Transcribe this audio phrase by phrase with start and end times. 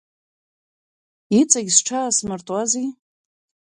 [1.39, 2.87] Иҵегь сҽаасмыртуази.